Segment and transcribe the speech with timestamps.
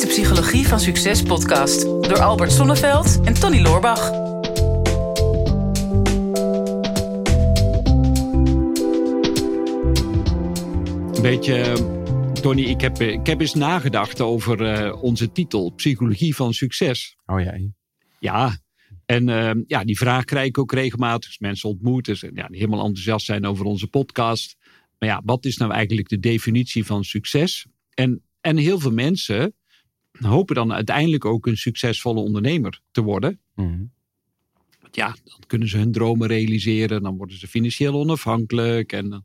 [0.00, 4.10] is de Psychologie van Succes podcast door Albert Sonneveld en Tony Loorbach.
[11.14, 11.74] Een beetje,
[12.42, 17.16] Tony, ik heb, ik heb eens nagedacht over eh, onze titel, Psychologie van Succes.
[17.26, 17.74] Oh jee.
[18.18, 18.58] Ja,
[19.06, 22.12] en eh, ja, die vraag krijg ik ook regelmatig als mensen ontmoeten.
[22.12, 24.56] Dus, ja, die helemaal enthousiast zijn over onze podcast.
[24.98, 27.66] Maar ja, wat is nou eigenlijk de definitie van succes?
[27.94, 29.54] En, en heel veel mensen
[30.26, 33.40] hopen dan uiteindelijk ook een succesvolle ondernemer te worden.
[33.54, 33.84] Mhm.
[34.80, 37.02] Want ja, dan kunnen ze hun dromen realiseren.
[37.02, 38.92] Dan worden ze financieel onafhankelijk.
[38.92, 39.24] En dan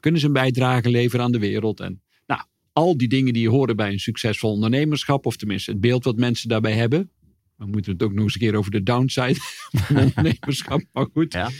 [0.00, 1.80] kunnen ze een bijdrage leveren aan de wereld.
[1.80, 2.40] En nou,
[2.72, 5.26] al die dingen die horen bij een succesvol ondernemerschap.
[5.26, 7.10] Of tenminste het beeld wat mensen daarbij hebben.
[7.56, 10.82] We moeten het ook nog eens een keer over de downside van ondernemerschap.
[10.92, 11.32] Maar goed.
[11.32, 11.50] Ja.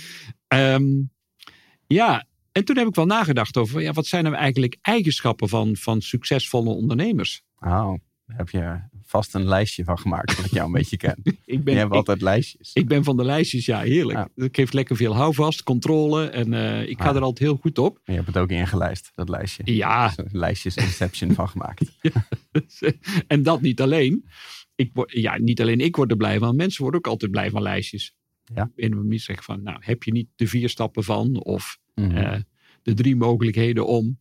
[0.49, 0.85] Ehm,
[1.87, 3.83] ja, en toen heb ik wel nagedacht over.
[3.83, 7.43] Ja, wat zijn nou eigenlijk eigenschappen van, van succesvolle ondernemers?
[7.59, 7.95] Oh,
[8.27, 11.17] daar heb je vast een lijstje van gemaakt, dat ik jou een beetje ken.
[11.23, 12.71] Ik Je ben, hebt ik, altijd lijstjes.
[12.73, 14.19] ik ben van de lijstjes, ja, heerlijk.
[14.19, 14.29] Ja.
[14.45, 16.27] Het geeft lekker veel houvast, controle.
[16.29, 17.17] En eh, ik ga Ah.
[17.17, 17.97] er altijd heel goed op.
[17.97, 19.63] En je hebt het ook ingelijst, dat lijstje.
[19.75, 21.93] Ja, Zo'n lijstjes Inception van gemaakt.
[23.27, 24.25] en dat niet alleen.
[24.75, 26.57] Ik word, ja, niet alleen ik word er blij van.
[26.57, 28.17] Mensen worden ook altijd blij van lijstjes.
[28.55, 28.71] Ja.
[28.77, 31.37] En we zeggen van, nou, heb je niet de vier stappen van?
[31.45, 32.17] Of Mhm.
[32.17, 32.41] eh,
[32.83, 34.19] de drie mogelijkheden om.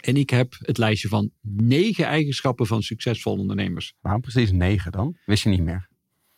[0.00, 3.94] En ik heb het lijstje van negen eigenschappen van succesvolle ondernemers.
[4.00, 5.16] Waarom precies negen dan?
[5.26, 5.88] Wist je niet meer.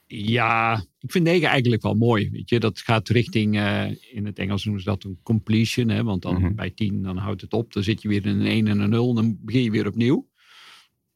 [0.06, 2.30] Ja, ik vind negen eigenlijk wel mooi.
[2.30, 5.88] Weet je, dat gaat richting, eh, in het Engels noemen ze dat een completion.
[5.88, 6.02] Hè?
[6.02, 6.54] Want dan Mhm.
[6.54, 7.72] bij tien, dan houdt het op.
[7.72, 9.14] Dan zit je weer in een 1 en een 0.
[9.14, 10.28] Dan begin je weer opnieuw.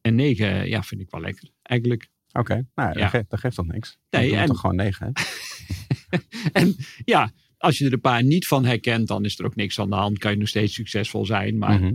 [0.01, 1.49] En negen, ja, vind ik wel lekker.
[1.61, 2.07] Eigenlijk.
[2.31, 2.99] Oké, nou, Ja.
[2.99, 3.97] dat, geeft, dat geeft toch niks?
[4.09, 4.37] Nee, en...
[4.39, 5.21] en- toch gewoon negen, hè?
[6.61, 9.79] En ja, als je er een paar niet van herkent, dan is er ook niks
[9.79, 10.17] aan de hand.
[10.17, 11.57] Kan je nog steeds succesvol zijn.
[11.57, 11.93] Maar Mhm.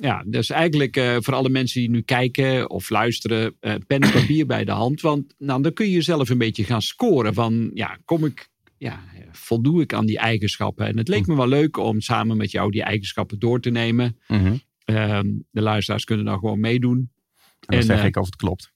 [0.00, 4.10] Ja, dus eigenlijk eh, voor alle mensen die nu kijken of luisteren, eh, pen en
[4.12, 5.00] papier bij de hand.
[5.00, 9.00] Want nou, dan kun je jezelf een beetje gaan scoren van, ja, kom ik, ja,
[9.32, 10.86] voldoe ik aan die eigenschappen?
[10.86, 14.18] En het leek me wel leuk om samen met jou die eigenschappen door te nemen.
[14.28, 14.56] Mhm.
[14.84, 16.98] Ehm, de luisteraars kunnen dan gewoon meedoen.
[16.98, 17.08] En
[17.60, 18.72] dan En, zeg eh, ik of het klopt.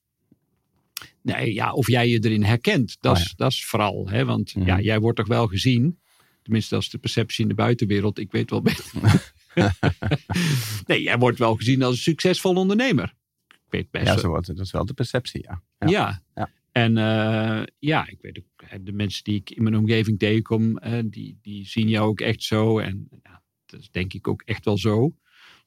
[1.22, 4.08] Nee, ja, of jij je erin herkent, dat, Oh is, dat is vooral.
[4.08, 4.24] Hè?
[4.24, 4.66] Want Mhm.
[4.66, 5.98] ja, jij wordt toch wel gezien.
[6.42, 8.18] Tenminste, dat is de perceptie in de buitenwereld.
[8.18, 9.32] Ik weet wel beter.
[10.86, 13.14] nee, jij wordt wel gezien als een succesvol ondernemer.
[13.48, 14.56] Ik weet best Ja, zo wordt het.
[14.56, 15.62] Dat is wel de perceptie, ja.
[15.78, 15.88] Ja.
[15.88, 16.22] Ja.
[16.34, 16.50] Ja.
[16.72, 20.98] En eh, ja, ik weet ook, de mensen die ik in mijn omgeving tegenkom, eh,
[21.04, 22.78] die, die zien jou ook echt zo.
[22.78, 25.14] En ja, dat is denk ik ook echt wel zo.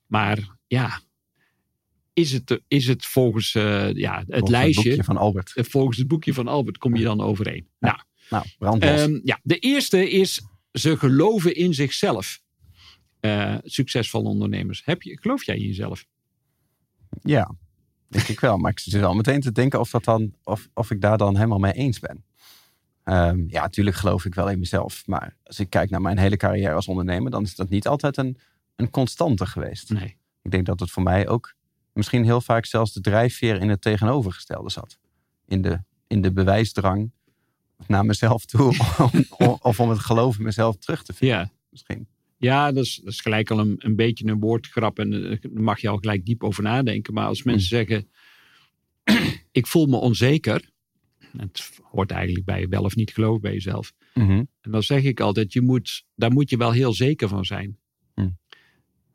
[0.06, 1.00] Maar ja,
[2.14, 5.54] is het, is het volgens eh, ja, het Volgens lijstje, boekje van Albert.
[5.56, 7.68] volgens het boekje van Albert, kom je dan overeen?
[7.80, 8.00] Nou,
[8.30, 9.02] Nou, brandlos.
[9.02, 12.42] Ehm, ja, de eerste is ze geloven in zichzelf.
[13.28, 14.86] Eh, succesvolle ondernemers.
[14.86, 16.06] Heb je, geloof jij in jezelf?
[17.24, 17.52] Ja,
[18.08, 18.58] denk ik wel.
[18.58, 21.36] Maar ik zit wel meteen te denken of, dat dan, of, of ik daar dan
[21.36, 22.24] helemaal mee eens ben.
[23.04, 25.08] Ehm, ja, natuurlijk geloof ik wel in mezelf.
[25.08, 28.18] Maar als ik kijk naar mijn hele carrière als ondernemer, dan is dat niet altijd
[28.18, 28.38] een,
[28.76, 29.90] een constante geweest.
[29.90, 30.18] Nee.
[30.42, 31.54] Ik denk dat het voor mij ook
[31.94, 34.98] misschien heel vaak zelfs de drijfveer in het tegenovergestelde zat.
[35.48, 37.12] In de, in de bewijsdrang
[37.88, 38.76] naar mezelf toe.
[39.38, 41.38] om- of om het geloof in mezelf terug te vinden.
[41.38, 42.08] Ja, Misschien.
[42.38, 45.00] Ja dat, is, dat is gelijk al een, een beetje een woordgrap.
[45.00, 47.14] En eh, daar mag je al gelijk diep over nadenken.
[47.14, 48.08] Maar als mensen zeggen,
[49.52, 50.70] ik voel me onzeker.
[51.38, 53.94] Het hoort eigenlijk bij wel of niet geloven bij jezelf.
[54.14, 54.44] Mhm.
[54.62, 57.78] En dan zeg ik altijd, je moet, daar moet je wel heel zeker van zijn.
[58.14, 58.30] Hm.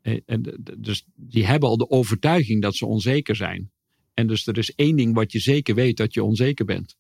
[0.03, 3.71] Eh, En, d- dus die hebben al de overtuiging dat ze onzeker zijn.
[4.15, 6.97] En dus er is één ding wat je zeker weet, dat je onzeker bent.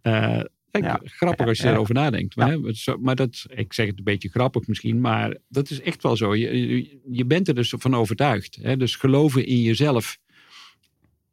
[0.00, 1.00] Eh, kijk, Ja.
[1.04, 2.36] Grappig als je erover nadenkt.
[2.36, 6.02] Maar, hè, maar dat, ik zeg het een beetje grappig misschien, maar dat is echt
[6.02, 6.34] wel zo.
[6.34, 8.58] Je, je, bent er dus van overtuigd.
[8.62, 8.76] Hè?
[8.76, 10.18] Dus geloven in jezelf.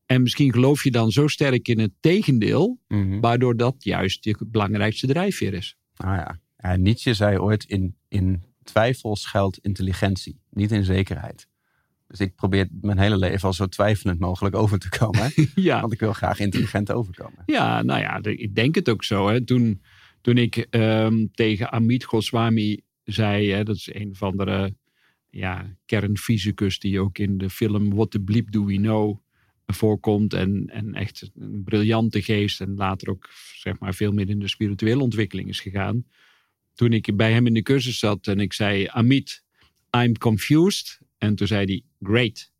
[0.05, 3.19] En misschien geloof je dan zo sterk in het tegendeel, Mhm.
[3.19, 5.77] waardoor dat juist je belangrijkste drijfveer is.
[5.93, 6.39] Ja.
[6.57, 11.47] ja, Nietzsche zei ooit: in, in twijfel schuilt intelligentie, niet in zekerheid.
[12.07, 15.31] Dus ik probeer mijn hele leven al zo twijfelend mogelijk over te komen.
[15.55, 15.81] Ja.
[15.81, 17.43] Want ik wil graag intelligent overkomen.
[17.45, 19.27] Ja, nou ja, ik denk het ook zo.
[19.27, 19.45] Hè.
[19.45, 19.81] Toen,
[20.21, 24.73] toen ik ehm, tegen Amit Goswami zei, hè, dat is een van de
[25.29, 29.17] ja, kernfysicus die ook in de film What the Bleep Do We Know
[29.65, 30.33] voorkomt.
[30.33, 34.47] En, en echt een briljante geest en later ook zeg maar, veel meer in de
[34.47, 36.05] spirituele ontwikkeling is gegaan.
[36.73, 39.43] Toen ik bij hem in de cursus zat en ik zei, Amit,
[39.97, 40.99] I'm confused.
[41.17, 42.51] En toen zei hij, great.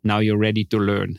[0.00, 1.18] Now you're ready to learn.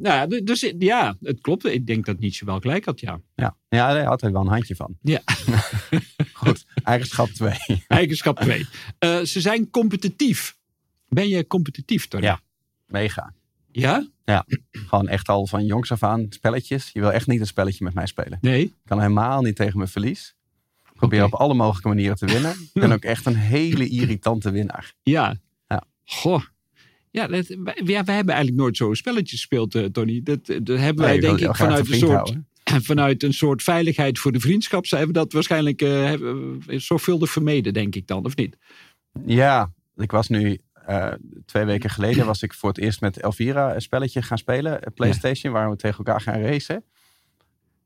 [0.02, 1.64] ja, dus ja, het klopt.
[1.64, 3.20] Ik denk dat Nietzsche wel gelijk had, ja.
[3.34, 4.96] Ja, ja daar had hij wel een handje van.
[5.02, 5.20] Ja.
[6.32, 7.56] Goed, eigenschap 2.
[7.88, 8.66] Eigenschap 2.
[9.26, 10.56] ze zijn competitief.
[11.08, 12.24] Ben je competitief, Tony?
[12.24, 12.40] Ja.
[12.86, 13.32] Mega.
[13.70, 14.06] Ja?
[14.70, 16.90] Gewoon echt al van jongs af aan spelletjes.
[16.92, 18.38] Je wil echt niet een spelletje met mij spelen.
[18.40, 18.62] Nee?
[18.62, 20.34] Ik kan helemaal niet tegen mijn verlies.
[21.08, 22.50] Probeer op alle mogelijke manieren te winnen.
[22.50, 24.94] Ik ben ook echt een hele irritante winnaar.
[25.02, 25.36] Ja.
[25.68, 25.84] Ja.
[26.04, 26.42] Goh.
[27.10, 30.20] Ja, dat, wij, ja, wij hebben eigenlijk nooit zo'n spelletjes gespeeld, eh, Tony.
[30.22, 32.48] Dat, dat hebben wij Nee, denk ik vanuit een, soort, houden.
[32.90, 34.86] vanuit een soort veiligheid voor de vriendschap.
[34.86, 38.56] Zijn we dat waarschijnlijk eh, hebben, we zorgvuldig vermeden, denk ik dan, of niet?
[39.26, 41.12] Ja, ik was nu eh,
[41.46, 44.86] twee weken geleden was ik voor het eerst met Elvira een spelletje gaan spelen.
[44.86, 46.84] een PlayStation, waar we tegen elkaar gaan racen.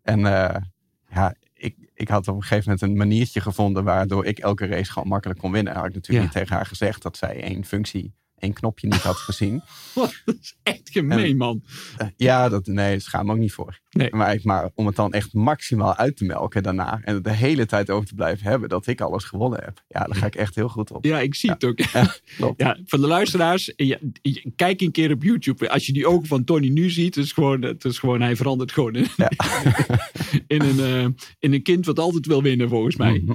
[0.03, 0.63] En eh,
[1.11, 4.93] ja, ik, ik had op een gegeven moment een maniertje gevonden waardoor ik elke race
[4.93, 5.75] gewoon makkelijk kon winnen.
[5.75, 6.23] Had ik natuurlijk Ja.
[6.25, 9.63] niet tegen haar gezegd dat zij één functie, één knopje niet had gezien.
[9.95, 11.63] Wat, dat is echt gemeen, En- man.
[11.97, 13.79] Eh, ja, dat, nee, schaam me ook niet voor.
[13.91, 14.09] Nee.
[14.15, 17.67] Maar, maar om het dan echt maximaal uit te melken daarna en het de hele
[17.67, 19.85] tijd over te blijven hebben dat ik alles gewonnen heb.
[19.89, 21.05] Ja, daar ga ik echt heel goed op.
[21.05, 21.77] Ja, ik zie het ook.
[22.37, 22.61] klopt.
[22.63, 23.99] Ja, van de luisteraars, ja,
[24.57, 25.71] kijk een keer op YouTube.
[25.71, 28.73] Als je die ogen van Tony nu ziet, is gewoon, het is gewoon hij verandert
[28.73, 28.95] gewoon
[30.47, 31.07] in, een, eh,
[31.39, 33.19] in een kind wat altijd wil winnen, volgens mij.
[33.25, 33.33] Mhm.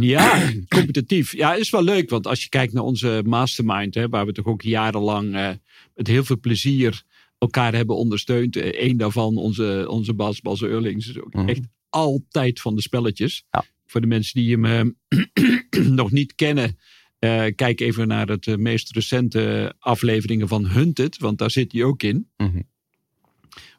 [0.00, 1.32] Ja, competitief.
[1.32, 4.46] Ja, is wel leuk, want als je kijkt naar onze mastermind, hè, waar we toch
[4.46, 5.50] ook jarenlang eh,
[5.94, 7.02] met heel veel plezier
[7.38, 8.56] elkaar hebben ondersteund.
[8.56, 11.48] Eén daarvan, onze, onze Bas, Bas Eurlings, is ook Mhm.
[11.48, 11.60] echt
[11.90, 13.44] altijd van de spelletjes.
[13.50, 13.64] Ja.
[13.86, 16.78] Voor de mensen die hem eh, nog niet kennen,
[17.18, 21.82] eh, kijk even naar het eh, meest recente afleveringen van Hunted, want daar zit hij
[21.84, 22.28] ook in.
[22.36, 22.60] Mhm.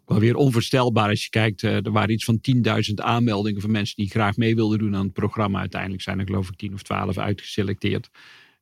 [0.09, 1.63] Wel weer onvoorstelbaar als je kijkt.
[1.63, 5.03] eh, er waren iets van 10.000 aanmeldingen van mensen die graag mee wilden doen aan
[5.03, 5.59] het programma.
[5.59, 8.09] Uiteindelijk zijn er geloof ik 10 of 12 uitgeselecteerd.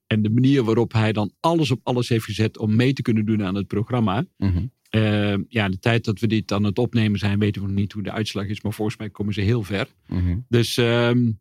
[0.08, 3.26] En de manier waarop hij dan alles op alles heeft gezet om mee te kunnen
[3.26, 4.26] doen aan het programma.
[4.38, 4.66] Mhm.
[4.90, 7.92] Eh, ja, de tijd dat we dit aan het opnemen zijn, weten we nog niet
[7.92, 8.62] hoe de uitslag is.
[8.62, 9.88] Maar volgens mij komen ze heel ver.
[10.08, 10.38] Mhm.
[10.48, 11.32] Dus ehm,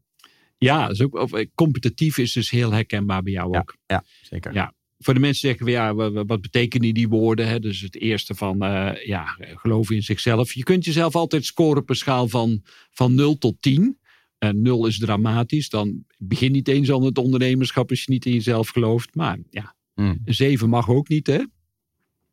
[0.59, 3.59] ja, is ook, of, competitief is dus heel herkenbaar bij jou Ja.
[3.59, 3.77] ook.
[3.87, 4.55] Ja, zeker.
[4.55, 4.75] Ja.
[4.99, 7.49] Voor de mensen zeggen we ja, wa- wa- wat betekenen die woorden?
[7.49, 7.59] Hè?
[7.61, 10.53] Dus het eerste van eh, ja, geloof in zichzelf.
[10.53, 13.99] Je kunt jezelf altijd scoren op een schaal van, van 0 tot 10.
[14.39, 15.69] En 0 is dramatisch.
[15.69, 19.15] Dan begin niet eens aan het ondernemerschap als je niet in jezelf gelooft.
[19.15, 20.19] Maar ja, Mm.
[20.25, 21.39] een 7 mag ook niet, hè?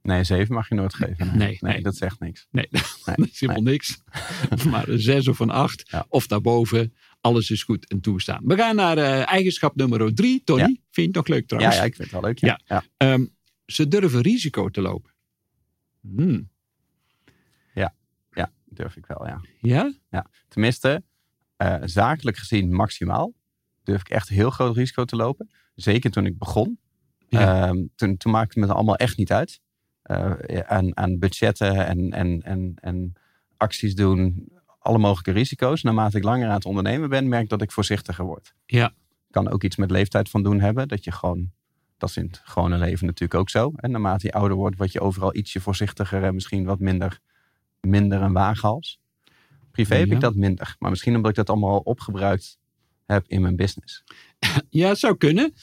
[0.01, 1.27] Nee, zeven mag je nooit geven.
[1.38, 1.81] Nee, Nee, nee.
[1.81, 2.48] dat zegt niks.
[2.51, 2.81] Nee, Nee,
[3.15, 4.01] dat is helemaal niks.
[4.69, 6.06] maar een 6 of een 8 Ja.
[6.10, 6.94] of daarboven.
[7.24, 8.42] Alles is goed en toestaan.
[8.46, 10.42] We gaan naar eh, eigenschap nummer 3.
[10.44, 10.66] Tony, Ja.
[10.66, 11.75] vind je het nog leuk Ja, trouwens?
[11.75, 12.40] ja, ik vind het wel leuk.
[12.40, 12.60] Ja.
[12.66, 12.84] Ja.
[12.98, 13.25] Ehm,
[13.66, 15.12] ze durven risico te lopen.
[16.02, 16.52] Hmm.
[17.74, 19.42] ja, durf ik wel, ja.
[19.62, 19.94] Ja?
[20.48, 21.04] Tenminste,
[21.58, 23.34] eh, zakelijk gezien maximaal
[23.84, 25.50] durf ik echt heel groot risico te lopen.
[25.75, 26.80] Zeker toen ik begon.
[27.28, 27.68] Ja.
[27.68, 29.62] Ehm, toen, toen maakte het me allemaal echt niet uit.
[30.02, 33.14] Eh, aan, aan budgetten en, en, en, en
[33.58, 34.52] acties doen.
[34.84, 35.82] Alle mogelijke risico's.
[35.82, 38.54] Naarmate ik langer aan het ondernemen ben, merk dat ik voorzichtiger word.
[38.66, 38.94] Ja.
[39.32, 40.88] Kan ook iets met leeftijd van doen hebben.
[40.88, 41.52] Dat je gewoon,
[41.98, 43.72] dat is in het gewone leven natuurlijk ook zo.
[43.76, 47.20] En naarmate je ouder wordt, word je overal ietsje voorzichtiger en misschien wat minder,
[47.82, 49.00] minder een waaghals.
[49.72, 50.76] Privé heb ik dat minder.
[50.80, 52.60] Maar misschien omdat ik dat allemaal al opgebruikt
[53.06, 54.04] heb in mijn business.
[54.70, 55.54] Ja, zou kunnen.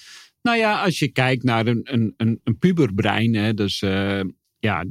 [0.42, 3.34] Nou ja, als je kijkt naar een, een, een, puberbrein.
[3.34, 4.20] Hè, dus eh,
[4.58, 4.84] ja,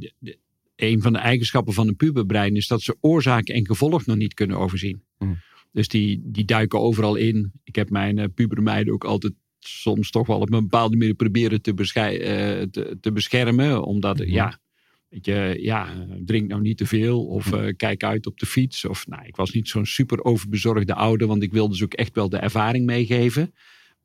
[0.82, 4.34] een van de eigenschappen van een puberbrein is dat ze oorzaak en gevolg nog niet
[4.34, 5.02] kunnen overzien.
[5.18, 5.38] Hmm.
[5.72, 7.52] Dus die, die duiken overal in.
[7.64, 11.62] Ik heb mijn uh, pubermeiden ook altijd soms toch wel op een bepaalde manier proberen
[11.62, 13.82] te, eh, te, te beschermen.
[13.84, 14.30] Omdat, Mhm.
[14.30, 14.60] ja,
[15.08, 17.26] weet je, ja, drink nou niet te veel.
[17.26, 18.84] Of eh, kijk uit op de fiets.
[18.84, 21.26] Of, nou, ik was niet zo'n super overbezorgde ouder.
[21.26, 23.54] Want ik wilde dus ook echt wel de ervaring meegeven.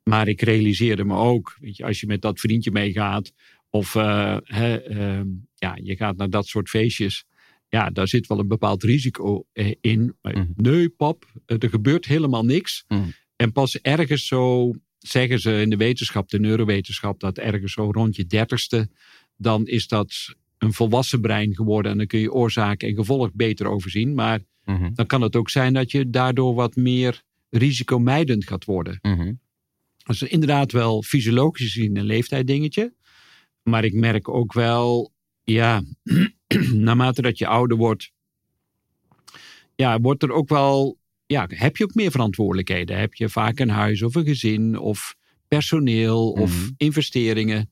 [0.04, 3.32] Maar ik realiseerde me ook, weet je, als je met dat vriendje meegaat.
[3.70, 4.38] Of eh,
[5.18, 7.26] ehm, ja, je gaat naar dat soort feestjes.
[7.70, 10.16] Ja, daar zit wel een bepaald risico eh, in.
[10.22, 10.46] Mhm.
[10.56, 12.84] Nee, pap, eh, er gebeurt helemaal niks.
[12.88, 13.02] Mhm.
[13.36, 18.16] En pas ergens zo, zeggen ze in de wetenschap, de neurowetenschap, dat ergens zo rond
[18.16, 18.90] je dertigste,
[19.38, 21.92] dan is dat een volwassen brein geworden.
[21.92, 24.14] En dan kun je oorzaak en gevolg beter overzien.
[24.14, 24.90] Maar Mhm.
[24.94, 29.00] dan kan het ook zijn dat je daardoor wat meer risicomijdend gaat worden.
[29.02, 29.34] Mhm.
[29.98, 32.94] Dat is inderdaad wel fysiologisch gezien een leeftijd dingetje.
[33.66, 35.12] Maar ik merk ook wel,
[35.44, 35.82] ja,
[36.74, 38.12] naarmate dat je ouder wordt,
[39.76, 42.98] ja, wordt er ook wel, ja, heb je ook meer verantwoordelijkheden.
[43.00, 45.16] Heb je vaak een huis of een gezin of
[45.48, 46.72] personeel of Mhm.
[46.78, 47.72] investeringen.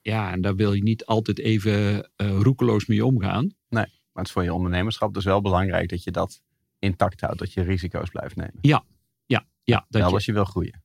[0.00, 3.54] Ja, en daar wil je niet altijd even eh, roekeloos mee omgaan.
[3.82, 6.42] Maar het is voor je ondernemerschap dus wel belangrijk dat je dat
[6.78, 7.38] intact houdt.
[7.38, 8.58] Dat je risico's blijft nemen.
[9.68, 10.82] Ja, dat Wel je, als je wil groeien.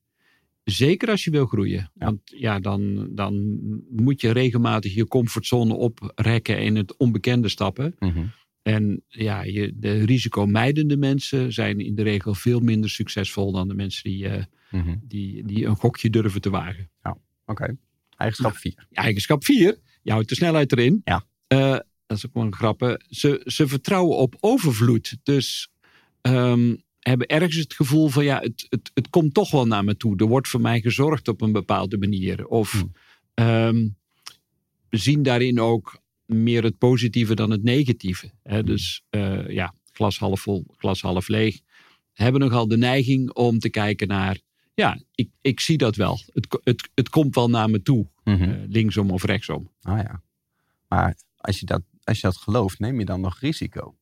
[0.63, 1.91] Zeker als je wil groeien.
[1.93, 7.95] Want ja, dan, dan moet je regelmatig je comfortzone oprekken en in het onbekende stappen.
[7.99, 8.23] Mhm.
[8.61, 13.73] En ja, je, de risicomijdende mensen zijn in de regel veel minder succesvol dan de
[13.73, 14.95] mensen die, eh, Mhm.
[15.01, 16.89] die, die een gokje durven te wagen.
[17.45, 17.77] Oké.
[18.17, 18.87] Eigenschap 4.
[18.91, 19.77] Eigenschap 4.
[20.01, 21.01] je houdt de snelheid erin.
[21.03, 21.25] Ja.
[21.47, 23.03] Eh, dat is ook wel een grappen.
[23.09, 25.17] Ze, ze vertrouwen op overvloed.
[25.23, 25.69] Dus
[26.21, 29.97] ehm, hebben ergens het gevoel van ja, het, het, het komt toch wel naar me
[29.97, 30.15] toe.
[30.17, 32.47] Er wordt voor mij gezorgd op een bepaalde manier.
[32.47, 32.91] Of Hmm.
[33.33, 33.87] ehm,
[34.89, 38.31] we zien daarin ook meer het positieve dan het negatieve.
[38.43, 38.63] Hè?
[38.63, 41.59] Dus eh, ja, glas half vol, glas half leeg.
[42.13, 44.39] Hebben nogal de neiging om te kijken naar,
[44.73, 46.19] ja, ik, ik zie dat wel.
[46.33, 48.43] Het, het, het komt wel naar me toe, Mhm.
[48.43, 49.71] eh, linksom of rechtsom.
[49.81, 50.21] Ah ja.
[50.87, 53.95] Maar als je, dat, als je dat gelooft, neem je dan nog risico?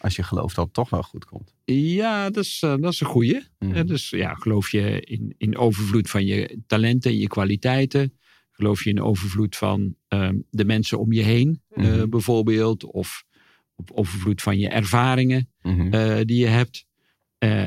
[0.00, 1.54] Als je gelooft dat het toch wel goed komt.
[1.64, 3.42] Ja, dat is, eh, dat is een goeie.
[3.58, 3.72] Mhm.
[3.74, 8.18] Eh, dus ja, geloof je in, in overvloed van je talenten en je kwaliteiten?
[8.50, 12.08] Geloof je in overvloed van ehm, de mensen om je heen, eh, Mhm.
[12.08, 12.84] bijvoorbeeld?
[12.84, 13.24] Of
[13.74, 16.24] op overvloed van je ervaringen Mhm.
[16.24, 16.86] die je hebt?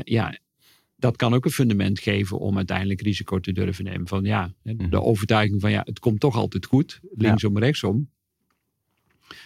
[0.03, 0.39] Ja,
[0.95, 4.07] dat kan ook een fundament geven om uiteindelijk risico te durven nemen.
[4.07, 8.09] Van ja, de overtuiging van ja, het komt toch altijd goed, linksom, rechtsom.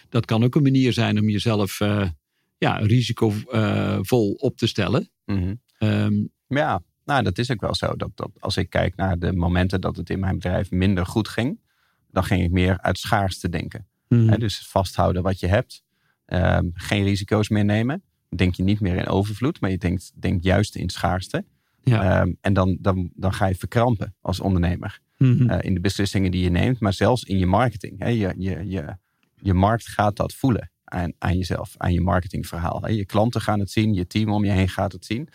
[0.08, 1.78] Dat kan ook een manier zijn om jezelf
[2.58, 5.10] ja, risicovol op te stellen.
[5.24, 5.54] Mhm.
[5.78, 6.14] Ehm,
[6.48, 7.96] Ja, nou, dat is ook wel zo.
[7.96, 11.28] Dat, dat als ik kijk naar de momenten dat het in mijn bedrijf minder goed
[11.28, 11.60] ging,
[12.10, 13.86] dan ging ik meer uit schaarste denken.
[14.08, 14.38] Mhm.
[14.38, 15.84] Dus vasthouden wat je hebt.
[16.24, 18.02] Ehm, geen risico's meer nemen.
[18.28, 21.44] Denk je niet meer in overvloed, maar je denkt, denkt juist in schaarste.
[21.82, 22.20] Ja.
[22.20, 25.00] Ehm, en dan, dan, dan ga je verkrampen als ondernemer.
[25.18, 25.50] Mhm.
[25.50, 28.04] eh, in de beslissingen die je neemt, maar zelfs in je marketing.
[28.06, 28.96] Je, je, je,
[29.34, 32.88] je markt gaat dat voelen aan, aan jezelf, aan je marketingverhaal.
[32.88, 35.28] Je klanten gaan het zien, je team om je heen gaat het zien.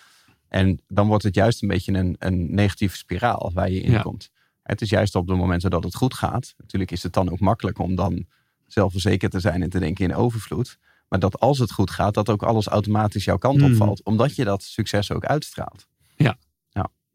[0.47, 4.01] En dan wordt het juist een beetje een, een negatieve spiraal waar je in Ja.
[4.01, 4.29] komt.
[4.63, 6.53] Het is juist op de momenten dat het goed gaat.
[6.57, 8.25] Natuurlijk is het dan ook makkelijk om dan
[8.67, 10.77] zelfverzekerd te zijn en te denken in overvloed.
[11.09, 14.03] Maar dat als het goed gaat, dat ook alles automatisch jouw kant opvalt.
[14.03, 15.87] Omdat je dat succes ook uitstraalt.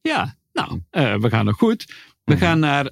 [0.03, 1.85] Ja, nou, eh, we gaan nog goed.
[2.25, 2.43] We Mhm.
[2.43, 2.91] gaan naar.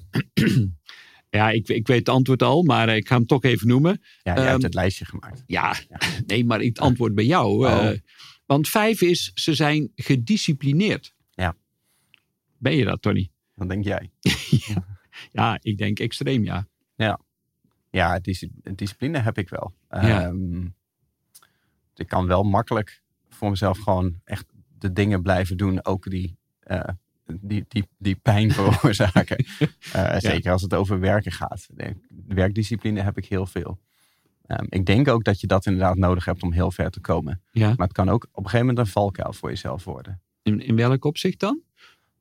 [1.35, 4.01] Ja, ik, ik weet het antwoord al, maar ik ga hem toch even noemen.
[4.23, 5.43] Ja, je Ehm, hebt het lijstje gemaakt.
[5.45, 5.75] Ja,
[6.27, 7.67] nee, maar het antwoord bij jou.
[7.67, 7.87] Oh.
[7.87, 7.99] eh,
[8.45, 11.13] want vijf is, ze zijn gedisciplineerd.
[11.31, 11.55] Ja.
[12.57, 13.29] Ben je dat, Tony?
[13.55, 14.09] Dan denk jij.
[15.31, 16.67] Ja, ik denk extreem, ja.
[17.91, 19.73] Ja, dis- discipline heb ik wel.
[19.89, 20.23] Ja.
[20.25, 20.65] Ehm,
[21.95, 24.45] ik kan wel makkelijk voor mezelf gewoon echt
[24.77, 26.87] de dingen blijven doen, ook die, eh,
[27.41, 29.45] die, die, die pijn veroorzaken.
[29.93, 31.67] Eh, Zeker als het over werken gaat.
[32.27, 33.79] Werkdiscipline heb ik heel veel.
[34.45, 37.41] Ehm, ik denk ook dat je dat inderdaad nodig hebt om heel ver te komen.
[37.51, 37.67] ja.
[37.67, 40.21] Maar het kan ook op een gegeven moment een valkuil voor jezelf worden.
[40.41, 41.61] In, in welk opzicht dan?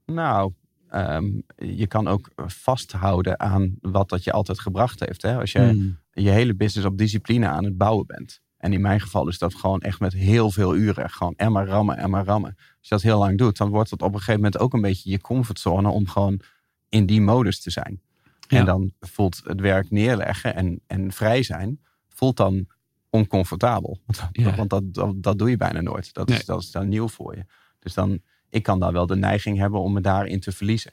[0.07, 0.53] Nou,
[0.89, 5.23] ehm, je kan ook vasthouden aan wat dat je altijd gebracht heeft.
[5.23, 5.39] Hè?
[5.39, 5.99] Als je Hmm.
[6.13, 8.43] je hele business op discipline aan het bouwen bent.
[8.65, 11.11] En in mijn geval is dat gewoon echt met heel veel uren.
[11.11, 12.55] Gewoon en maar rammen en maar rammen.
[12.57, 14.81] Als je dat heel lang doet, dan wordt het op een gegeven moment ook een
[14.81, 16.41] beetje je comfortzone om gewoon
[16.89, 18.01] in die modus te zijn.
[18.49, 18.59] Ja.
[18.59, 22.67] En dan voelt het werk neerleggen en, en vrij zijn, voelt dan
[23.11, 23.99] oncomfortabel.
[24.07, 24.55] Want, Ja.
[24.55, 26.15] want dat, dat, dat doe je bijna nooit.
[26.15, 26.39] Dat, Nee.
[26.39, 27.45] is, dat is dan nieuw voor je.
[27.79, 30.93] Dus dan, ik kan daar wel de neiging hebben om me daarin te verliezen.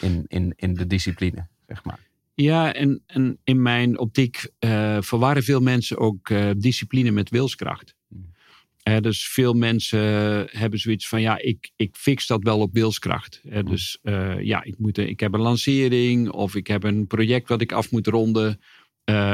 [0.00, 2.07] In, in, in de discipline, zeg maar.
[2.40, 7.96] Ja, en, en in mijn optiek eh, verwarren veel mensen ook eh, discipline met wilskracht.
[8.88, 10.00] Eh, dus veel mensen
[10.50, 13.40] hebben zoiets van, ja, ik, ik fix dat wel op wilskracht.
[13.44, 17.48] Eh, dus eh, ja, ik, moet, ik heb een lancering of ik heb een project
[17.48, 18.60] wat ik af moet ronden.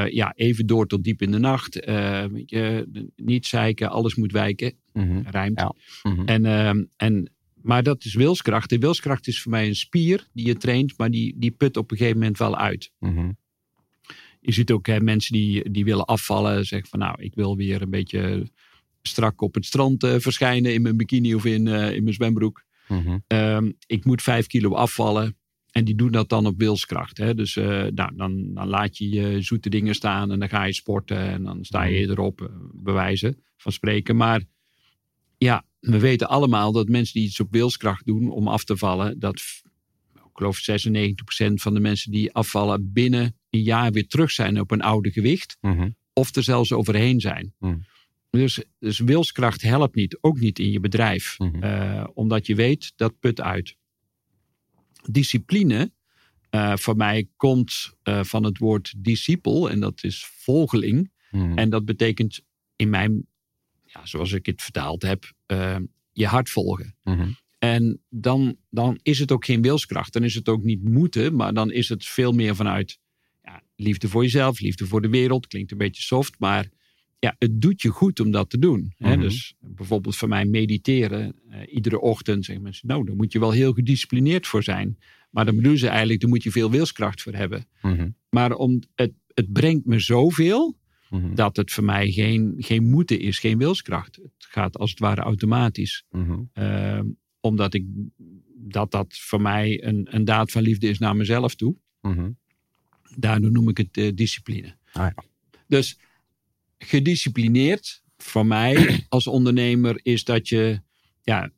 [0.09, 1.75] Ja, even door tot diep in de nacht.
[1.75, 4.75] Je, niet zeiken, alles moet wijken.
[4.93, 5.23] Mhm.
[5.31, 5.61] Rijmt.
[5.61, 5.75] Ja.
[6.03, 6.25] Mhm.
[6.27, 7.31] En, ehm, en,
[7.65, 8.71] maar dat is wilskracht.
[8.71, 11.91] De wilskracht is voor mij een spier die je traint, maar die, die put op
[11.91, 12.93] een gegeven moment wel uit.
[12.99, 13.31] Mhm.
[14.41, 16.65] Je ziet ook hè, mensen die, die willen afvallen.
[16.65, 18.51] Zeggen van nou, ik wil weer een beetje
[19.03, 22.65] strak op het strand eh, verschijnen in mijn bikini of in, eh, in mijn zwembroek.
[22.89, 23.19] Mhm.
[23.27, 25.37] Ehm, ik moet vijf kilo afvallen.
[25.75, 27.19] En die doen dat dan op wilskracht.
[27.19, 27.35] Hè?
[27.35, 30.73] Dus eh, nou, dan, dan laat je je zoete dingen staan en dan ga je
[30.73, 31.19] sporten.
[31.19, 34.17] En dan sta je erop, eh, bewijzen van spreken.
[34.17, 34.43] Maar
[35.39, 39.19] ja, we weten allemaal dat mensen die iets op wilskracht doen om af te vallen.
[39.19, 39.63] Dat f-
[40.15, 44.71] ik geloof 96% van de mensen die afvallen binnen een jaar weer terug zijn op
[44.71, 45.57] een oude gewicht.
[45.61, 45.91] Mhm.
[46.13, 47.55] Of er zelfs overheen zijn.
[47.59, 47.85] Hmm.
[48.31, 50.19] Dus, dus wilskracht helpt niet.
[50.21, 51.39] Ook niet in je bedrijf.
[51.39, 51.63] Mhm.
[51.63, 53.77] Eh, omdat je weet, dat put uit.
[55.11, 55.93] Discipline,
[56.51, 59.71] eh, voor mij komt eh, van het woord discipel.
[59.71, 61.11] En dat is volgeling.
[61.31, 61.59] Mhm.
[61.59, 62.41] En dat betekent
[62.77, 63.27] in mijn,
[63.95, 65.77] ja, zoals ik het vertaald heb, eh,
[66.13, 66.97] je hart volgen.
[67.03, 67.29] Mhm.
[67.59, 70.13] En dan, dan is het ook geen wilskracht.
[70.13, 72.99] Dan is het ook niet moeten, maar dan is het veel meer vanuit
[73.43, 75.47] ja, liefde voor jezelf, liefde voor de wereld.
[75.47, 76.69] Klinkt een beetje soft, maar
[77.19, 78.93] ja, het doet je goed om dat te doen.
[78.97, 79.13] Hè?
[79.13, 79.21] Mhm.
[79.21, 83.51] Dus bijvoorbeeld voor mij mediteren, eh, iedere ochtend zeggen mensen, nou, daar moet je wel
[83.51, 84.99] heel gedisciplineerd voor zijn.
[85.31, 87.67] Maar dan bedoelen ze eigenlijk, daar moet je veel wilskracht voor hebben.
[87.83, 88.09] Mhm.
[88.31, 90.79] Maar om het, het brengt me zoveel
[91.15, 91.35] Mhm.
[91.35, 94.17] dat het voor mij geen, geen moeten is, geen wilskracht.
[94.17, 96.05] Het gaat als het ware automatisch.
[96.11, 96.41] Mhm.
[96.53, 97.07] Ehm,
[97.41, 97.85] omdat ik
[98.55, 101.77] dat dat voor mij een, een daad van liefde is naar mezelf toe.
[102.01, 102.31] Mhm.
[103.17, 104.77] Daardoor noem ik het eh, discipline.
[104.93, 105.25] Ah, ja.
[105.67, 105.99] Dus
[106.79, 108.75] gedisciplineerd voor mij
[109.09, 110.81] als ondernemer is dat je
[111.23, 111.51] ja,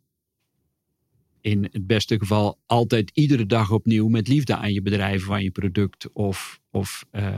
[1.41, 5.43] in het beste geval altijd iedere dag opnieuw met liefde aan je bedrijf of aan
[5.43, 7.37] je product of, of eh,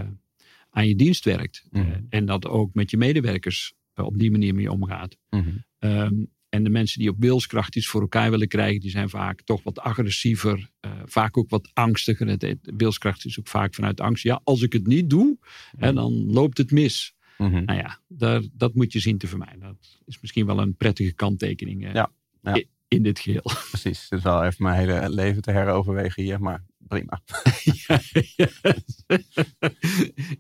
[0.71, 1.65] aan je dienst werkt.
[1.71, 1.87] Mhm.
[1.87, 5.17] Eh, en dat ook met je medewerkers eh, op die manier mee omgaat.
[5.31, 5.49] Mhm.
[5.79, 6.15] Ehm,
[6.49, 9.63] en de mensen die op wilskracht iets voor elkaar willen krijgen, die zijn vaak toch
[9.63, 12.27] wat agressiever, eh, vaak ook wat angstiger.
[12.27, 14.23] Het, wilskracht is ook vaak vanuit angst.
[14.23, 15.39] Ja, als ik het niet doe,
[15.77, 17.15] hè, dan loopt het mis.
[17.39, 17.65] Mhm.
[17.65, 19.61] Nou ja, daar, dat moet je zien te vermijden.
[19.61, 22.11] Dat is misschien wel een prettige kanttekening Ja,
[22.43, 22.63] ja.
[22.89, 23.43] in dit geheel.
[23.71, 24.03] Precies.
[24.03, 27.19] Het is wel even mijn hele leven te heroverwegen hier, maar prima.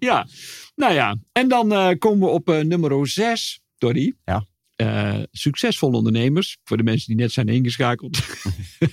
[0.08, 0.26] ja,
[0.74, 1.16] nou ja.
[1.32, 4.14] En dan eh, komen we op eh, nummer 6, Tori.
[4.24, 4.46] Ja.
[4.76, 8.18] Eh, succesvolle ondernemers, voor de mensen die net zijn ingeschakeld,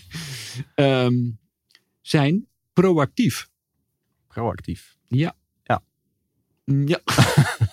[0.75, 1.13] ehm,
[2.01, 3.50] zijn proactief.
[4.27, 4.97] Proactief.
[5.07, 5.35] Ja.
[5.63, 5.83] Ja.
[6.65, 7.01] Ja.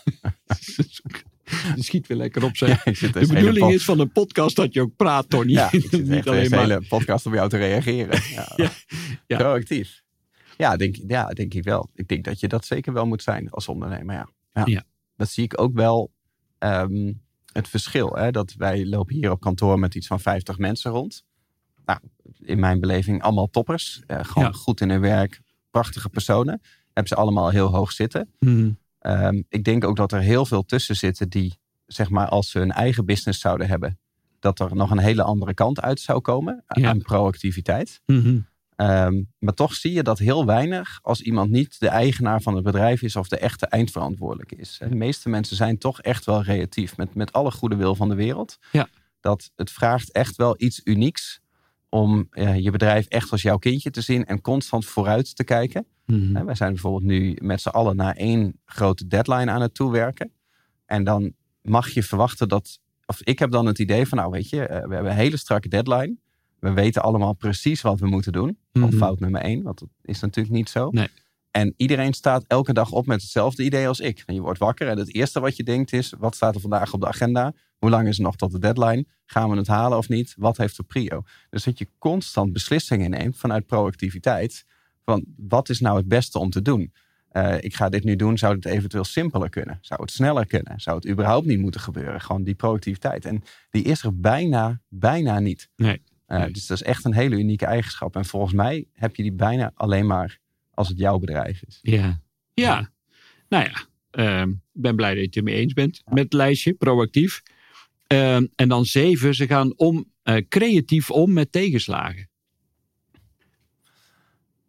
[1.77, 2.85] Je schiet weer lekker op, zeg.
[2.85, 5.53] Ja, zit De bedoeling is van een podcast dat je ook praat, Tony.
[5.53, 6.61] Ja, ik zit Niet alleen maar.
[6.61, 8.21] hele podcast op jou te reageren.
[8.35, 8.53] Ja.
[8.57, 8.71] Ja,
[9.27, 9.37] ja.
[9.37, 10.03] Proactief.
[10.57, 11.91] Ja denk, ja, denk ik wel.
[11.95, 14.15] Ik denk dat je dat zeker wel moet zijn als ondernemer.
[14.15, 14.29] Ja.
[14.53, 14.63] Ja.
[14.67, 14.83] Ja.
[15.17, 16.13] Dat zie ik ook wel
[16.59, 17.13] ehm,
[17.53, 18.13] het verschil.
[18.15, 18.31] Hè?
[18.31, 21.25] Dat wij lopen hier op kantoor met iets van 50 mensen rond.
[21.85, 21.99] Nou,
[22.41, 24.03] in mijn beleving allemaal toppers.
[24.07, 25.41] Eh, gewoon goed in hun werk.
[25.71, 26.61] Prachtige personen.
[26.85, 28.29] Hebben ze allemaal heel hoog zitten.
[28.39, 28.71] Mhm.
[29.03, 32.59] Ehm, ik denk ook dat er heel veel tussen zitten die, zeg maar, als ze
[32.59, 33.99] hun eigen business zouden hebben,
[34.39, 36.89] dat er nog een hele andere kant uit zou komen Ja.
[36.89, 38.01] aan proactiviteit.
[38.07, 38.39] Mhm.
[38.77, 42.65] Ehm, maar toch zie je dat heel weinig als iemand niet de eigenaar van het
[42.65, 44.77] bedrijf is of de echte eindverantwoordelijke is.
[44.89, 48.15] De meeste mensen zijn toch echt wel reactief met, met alle goede wil van de
[48.15, 48.59] wereld.
[48.73, 48.89] Ja.
[49.21, 51.41] Dat het vraagt echt wel iets unieks
[51.89, 55.87] om eh, je bedrijf echt als jouw kindje te zien en constant vooruit te kijken.
[56.07, 60.33] Hè, Wij zijn bijvoorbeeld nu met z'n allen naar één grote deadline aan het toewerken.
[60.87, 62.81] En dan mag je verwachten dat.
[63.07, 65.37] Of ik heb dan het idee van, nou weet je, eh, we hebben een hele
[65.37, 66.17] strakke deadline.
[66.59, 68.59] We weten allemaal precies wat we moeten doen.
[68.73, 68.93] Mhm.
[68.93, 70.91] fout nummer één, want dat is natuurlijk niet zo.
[70.91, 71.09] Nee.
[71.51, 74.23] En iedereen staat elke dag op met hetzelfde idee als ik.
[74.27, 76.93] En je wordt wakker en het eerste wat je denkt is: wat staat er vandaag
[76.93, 77.53] op de agenda?
[77.79, 79.07] Hoe lang is het nog tot de deadline?
[79.25, 80.35] Gaan we het halen of niet?
[80.37, 81.23] Wat heeft de prio?
[81.51, 84.65] Dus dat je constant beslissingen neemt vanuit proactiviteit.
[85.05, 86.93] Van wat is nou het beste om te doen?
[87.29, 89.79] Eh, ik ga dit nu doen, zou het eventueel simpeler kunnen?
[89.81, 90.81] Zou het sneller kunnen?
[90.81, 92.21] Zou het überhaupt niet moeten gebeuren?
[92.21, 93.25] Gewoon die proactiviteit.
[93.25, 95.69] En die is er bijna, bijna niet.
[95.77, 96.03] Nee.
[96.27, 96.51] Eh, Nee.
[96.51, 98.17] Dus dat is echt een hele unieke eigenschap.
[98.17, 100.39] En volgens mij heb je die bijna alleen maar
[100.71, 101.79] als het jouw bedrijf is.
[101.83, 102.21] Ja.
[102.55, 102.91] Ja.
[103.49, 106.75] Nou ja, ehm, ik ben blij dat je het ermee eens bent met het lijstje,
[106.75, 107.43] proactief.
[108.07, 112.29] Ehm, en dan zeven, ze gaan om, eh, creatief om met tegenslagen.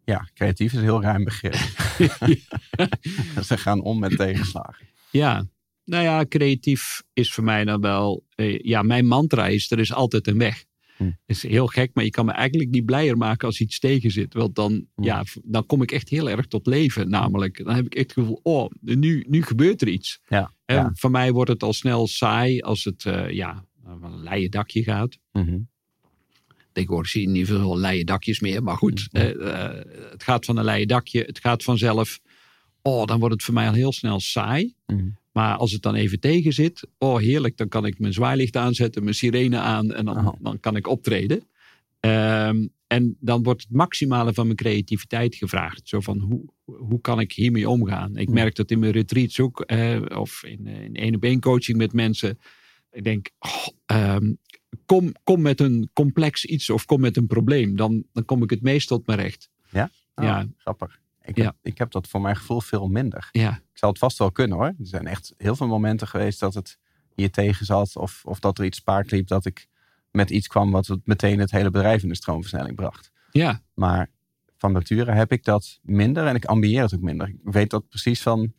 [0.04, 1.54] Ja, creatief is een heel ruim begrip.
[3.48, 4.86] Ze gaan om met tegenslagen.
[5.10, 5.46] Ja,
[5.84, 8.24] nou ja, creatief is voor mij dan wel.
[8.34, 10.64] eh, ja, mijn mantra is: er is altijd een weg.
[10.96, 11.10] Hm.
[11.26, 14.34] is heel gek, maar je kan me eigenlijk niet blijer maken als iets tegen zit.
[14.34, 15.02] Want dan, Hm.
[15.02, 17.08] ja, dan kom ik echt heel erg tot leven.
[17.10, 20.20] Namelijk, dan heb ik echt het gevoel: oh, nu, nu gebeurt er iets.
[20.28, 20.90] Ja, En ja.
[20.94, 24.82] voor mij wordt het al snel saai als het eh, ja, van een leien dakje
[24.82, 25.18] gaat.
[25.32, 25.58] Mhm.
[26.74, 28.62] Tegenwoordig zie je niet veel leien dakjes meer.
[28.62, 29.22] Maar goed, Mhm.
[29.24, 31.22] eh, eh, het gaat van een leien dakje.
[31.22, 32.20] Het gaat vanzelf.
[32.82, 34.74] Oh, dan wordt het voor mij al heel snel saai.
[34.86, 35.08] Mhm.
[35.32, 39.02] Maar als het dan even tegen zit, oh heerlijk, dan kan ik mijn zwaailicht aanzetten,
[39.02, 40.32] mijn sirene aan en dan, Oh.
[40.40, 41.42] dan kan ik optreden.
[42.00, 45.88] Ehm, en dan wordt het maximale van mijn creativiteit gevraagd.
[45.88, 48.16] Zo van, hoe, hoe kan ik hiermee omgaan?
[48.16, 48.34] Ik Hmm.
[48.34, 52.38] merk dat in mijn retreats ook, eh, of in, eh, op één coaching met mensen.
[52.92, 54.32] Ik denk, oh, ehm,
[54.86, 57.76] kom, kom met een complex iets of kom met een probleem.
[57.76, 59.50] Dan, dan kom ik het meest tot mijn recht.
[59.72, 60.46] Oh, Ja.
[60.56, 61.00] Grappig.
[61.22, 61.44] Ik, Ja.
[61.44, 63.28] heb, ik heb dat voor mijn gevoel veel minder.
[63.32, 64.66] Ja, Ik zal het vast wel kunnen hoor.
[64.66, 66.78] Er zijn echt heel veel momenten geweest dat het
[67.14, 67.96] hier tegen zat.
[67.96, 69.66] Of, of dat er iets spaak liep dat ik
[70.10, 73.10] met iets kwam wat het meteen het hele bedrijf in de stroomversnelling bracht.
[73.30, 74.10] ja, Maar
[74.56, 77.28] van nature heb ik dat minder en ik ambieer het ook minder.
[77.28, 78.52] Ik weet dat precies van.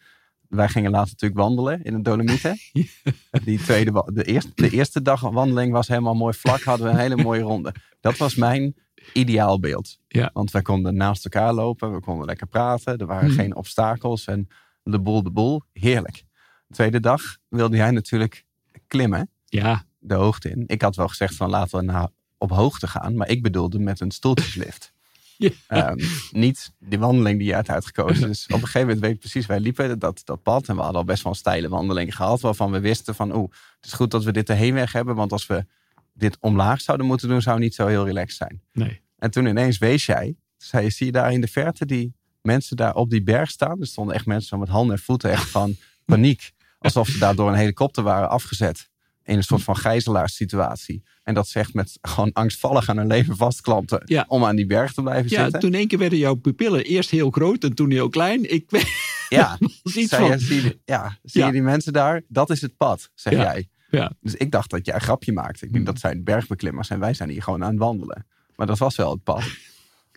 [0.49, 2.57] Wij gingen later natuurlijk wandelen in de Dolomieten.
[3.45, 6.61] Die tweede, de, eerste, de eerste dag wandeling was helemaal mooi vlak.
[6.61, 7.73] Hadden we een hele mooie ronde.
[8.01, 8.75] Dat was mijn
[9.13, 9.97] ideaalbeeld.
[10.07, 10.29] Ja.
[10.33, 11.93] Want wij konden naast elkaar lopen.
[11.93, 12.97] We konden lekker praten.
[12.97, 13.39] Er waren Mhm.
[13.39, 14.25] geen obstakels.
[14.27, 14.47] En
[14.83, 15.61] de boel, de boel.
[15.73, 16.23] Heerlijk.
[16.67, 18.45] De tweede dag wilde jij natuurlijk
[18.87, 19.29] klimmen.
[19.45, 20.63] ja, De hoogte in.
[20.67, 23.15] Ik had wel gezegd van laten we naar, op hoogte gaan.
[23.15, 24.93] Maar ik bedoelde met een stoeltjeslift.
[25.37, 25.49] Ja.
[25.67, 25.97] Ehm,
[26.31, 28.27] niet de wandeling die je hebt uitgekozen.
[28.31, 30.67] Dus op een gegeven moment weet ik precies, wij liepen dat, dat pad.
[30.67, 32.41] En we hadden al best wel een steile wandeling gehad.
[32.41, 35.15] Waarvan we wisten van, oeh, het is goed dat we dit de heenweg hebben.
[35.15, 35.65] Want als we
[36.13, 38.61] dit omlaag zouden moeten doen, zou het niet zo heel relaxed zijn.
[38.73, 39.01] Nee.
[39.17, 42.77] En toen ineens wees jij, zei je, zie je daar in de verte die mensen
[42.77, 43.81] daar op die berg staan?
[43.81, 46.51] Er stonden echt mensen met handen en voeten echt van paniek.
[46.79, 48.89] Alsof ze daar door een helikopter waren afgezet.
[49.25, 51.03] In een soort van gijzelaarssituatie.
[51.23, 54.01] En dat ze echt met gewoon angstvallig aan hun leven vastklampen.
[54.05, 54.25] Ja.
[54.27, 55.59] Om aan die berg te blijven Ja, zitten.
[55.59, 58.51] toen één keer werden jouw pupillen eerst heel groot en toen heel klein.
[58.51, 58.87] Ik weet
[59.29, 60.39] Ja, iets van.
[60.39, 61.45] zie, je, ja, zie Ja.
[61.47, 62.21] je die mensen daar?
[62.27, 63.41] Dat is het pad, zeg Ja.
[63.41, 63.67] jij.
[63.89, 64.11] Ja.
[64.21, 65.65] Dus ik dacht dat jij een grapje maakte.
[65.65, 65.93] Ik denk, Hmm.
[65.93, 68.25] dat zijn bergbeklimmers en wij zijn hier gewoon aan het wandelen.
[68.55, 69.43] Maar dat was wel het pad.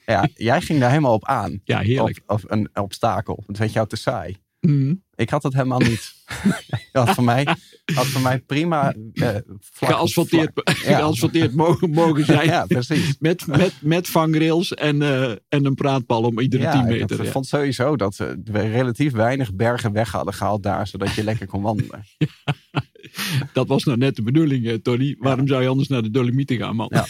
[0.06, 1.60] Ja, jij ging daar helemaal op aan.
[1.64, 2.20] Ja, heerlijk.
[2.26, 3.42] Of een obstakel.
[3.46, 4.36] Dat werd jou te saai.
[4.60, 4.94] Mhm.
[5.14, 6.12] Ik had het helemaal niet.
[6.92, 7.46] Had voor mij,
[7.94, 9.28] had voor mij prima eh,
[9.60, 10.76] vlak, geasfalteerd, vlak.
[10.76, 10.98] Ja.
[10.98, 12.46] geasfalteerd mogen, mogen zijn.
[12.46, 13.16] Ja, precies.
[13.18, 17.16] Met, met, met vangrails en, eh, en een praatbal om iedere Ja, 10 ik meter.
[17.16, 17.32] had- ja.
[17.32, 21.46] vond sowieso dat we we relatief weinig bergen weg hadden gehaald daar, zodat je lekker
[21.46, 22.04] kon wandelen.
[23.52, 25.16] Dat was nou net de bedoeling, eh, Tony.
[25.18, 26.90] Waarom zou je anders naar de Dolomieten gaan, man?
[26.92, 27.06] Ja.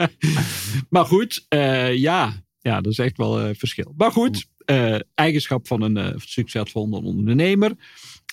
[0.90, 2.32] maar goed, eh, ja.
[2.62, 3.94] Ja, dat is echt wel een verschil.
[3.96, 7.72] Maar goed, eh, eigenschap van een eh, succesvolle ondernemer.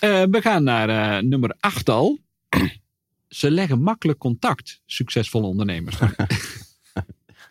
[0.00, 2.18] Eh, we gaan naar eh, nummer 8 al.
[3.28, 5.98] Ze leggen makkelijk contact, succesvolle ondernemers.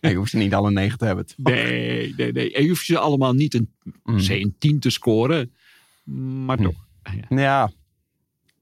[0.02, 1.26] Je hoeft ze niet alle negen te hebben.
[1.26, 1.36] toch?
[1.38, 2.54] Nee, nee, nee.
[2.54, 4.20] En je hoeft ze allemaal niet een, Mm.
[4.20, 5.54] zeg, een 10 te scoren.
[6.46, 6.64] Maar Hm.
[6.64, 6.86] toch.
[7.30, 7.38] Ja.
[7.38, 7.72] Ja.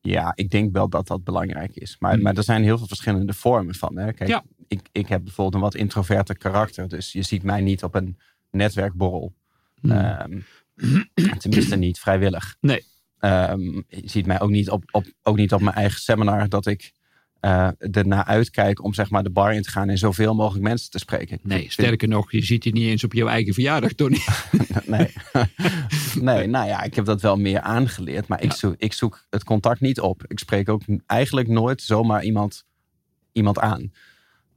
[0.02, 1.96] ja, ik denk wel dat dat belangrijk is.
[2.00, 2.22] Maar, Hmm.
[2.24, 3.98] maar er zijn heel veel verschillende vormen van.
[3.98, 4.14] Hè?
[4.14, 4.44] Kijk, Ja.
[4.68, 6.88] Ik, ik heb bijvoorbeeld een wat introverte karakter.
[6.88, 8.18] Dus je ziet mij niet op een
[8.52, 9.34] netwerkborrel.
[9.80, 9.92] Hmm.
[9.92, 10.40] Ehm,
[11.38, 12.58] tenminste niet vrijwillig.
[12.60, 12.84] Nee.
[13.20, 16.66] Ehm, je ziet mij ook niet op, op, ook niet op mijn eigen seminar dat
[16.66, 16.92] ik
[17.40, 20.92] eh ernaar uitkijk om zeg maar de bar in te gaan en zoveel mogelijk mensen
[20.92, 21.40] te spreken.
[21.44, 24.18] Nee, vind- sterker nog, je ziet die niet eens op jouw eigen verjaardag, Tony.
[24.86, 25.14] Nee.
[26.22, 28.28] nee, nou ja, ik heb dat wel meer aangeleerd.
[28.28, 30.24] Maar ik, zoek, ik zoek het contact niet op.
[30.28, 32.66] Ik spreek ook eigenlijk nooit zomaar iemand,
[33.32, 33.92] iemand aan.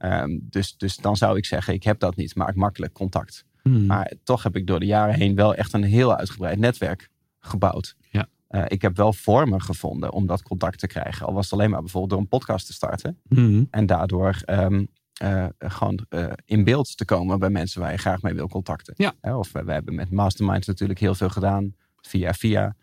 [0.01, 2.35] Ehm, dus, dus dan zou ik zeggen, ik heb dat niet.
[2.35, 3.45] Maak makkelijk contact.
[3.63, 7.09] Maar toch heb ik door de jaren heen wel echt een heel uitgebreid netwerk
[7.39, 7.95] gebouwd.
[8.09, 8.27] Ja.
[8.47, 11.25] Eh, ik heb wel vormen gevonden om dat contact te krijgen.
[11.25, 13.17] Al was het alleen maar bijvoorbeeld door een podcast te starten.
[13.29, 13.63] Mhm.
[13.69, 18.21] En daardoor ehm, eh, gewoon eh, in beeld te komen bij mensen waar je graag
[18.21, 18.93] mee wil contacten.
[18.97, 19.13] Ja.
[19.37, 21.75] Of we, we hebben met Masterminds natuurlijk heel veel gedaan.
[22.01, 22.75] Via via.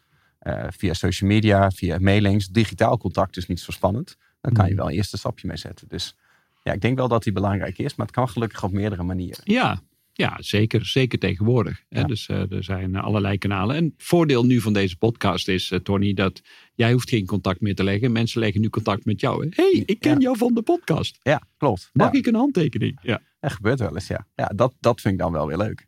[0.69, 2.47] via social media, via mailings.
[2.49, 4.17] Digitaal contact is niet zo spannend.
[4.41, 4.81] Dan kan je Mhm.
[4.81, 5.89] wel een eerste stapje mee zetten.
[5.89, 6.15] Dus
[6.69, 7.95] ja, ik denk wel dat die belangrijk is.
[7.95, 9.41] Maar het kan gelukkig op meerdere manieren.
[9.45, 9.81] Ja,
[10.13, 11.83] ja zeker, zeker tegenwoordig.
[11.89, 12.01] Hè?
[12.01, 12.07] Ja.
[12.07, 13.77] Dus eh, er zijn allerlei kanalen.
[13.77, 16.43] En het voordeel nu van deze podcast is, eh, Tony, dat
[16.75, 18.13] jij hoeft geen contact meer te leggen.
[18.13, 19.49] Mensen leggen nu contact met jou.
[19.51, 20.19] Hé, hey, ik ken Ja.
[20.19, 21.19] jou van de podcast.
[21.23, 21.91] Ja, klopt.
[21.93, 22.99] Mag ja, ik een handtekening?
[23.03, 23.21] Ja.
[23.41, 24.27] Dat gebeurt wel eens, ja.
[24.35, 25.87] Ja, dat, dat vind ik dan wel weer leuk.